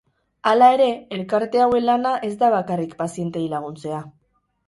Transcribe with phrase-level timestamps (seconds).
[0.51, 4.01] Hala ere, elkarte hauen lana ez da bakarrik pazienteei laguntzea.